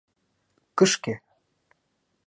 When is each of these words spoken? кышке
кышке 0.77 1.13